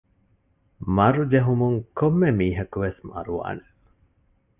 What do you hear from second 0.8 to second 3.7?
މަރު ޖެހުމުން ކޮންމެ މީހަކުވެސް މަރުވާނެ